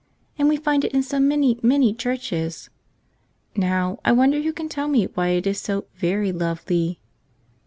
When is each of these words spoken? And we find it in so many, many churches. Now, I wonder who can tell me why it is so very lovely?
And 0.39 0.49
we 0.49 0.57
find 0.57 0.83
it 0.83 0.93
in 0.95 1.03
so 1.03 1.19
many, 1.19 1.59
many 1.61 1.93
churches. 1.93 2.71
Now, 3.55 3.99
I 4.03 4.11
wonder 4.11 4.41
who 4.41 4.51
can 4.51 4.67
tell 4.67 4.87
me 4.87 5.05
why 5.05 5.27
it 5.27 5.45
is 5.45 5.61
so 5.61 5.85
very 5.93 6.31
lovely? 6.31 6.99